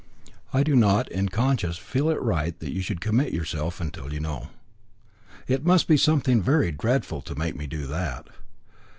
I 0.51 0.63
do 0.63 0.75
not, 0.75 1.11
in 1.11 1.29
conscience, 1.29 1.77
feel 1.77 2.09
it 2.09 2.19
right 2.19 2.57
that 2.57 2.73
you 2.73 2.81
should 2.81 3.01
commit 3.01 3.35
yourself 3.35 3.79
till 3.93 4.11
you 4.11 4.19
know." 4.19 4.47
"It 5.47 5.63
must 5.63 5.87
be 5.87 5.95
something 5.95 6.41
very 6.41 6.71
dreadful 6.71 7.21
to 7.21 7.35
make 7.37 7.55
me 7.55 7.67
do 7.67 7.85
that." 7.85 8.27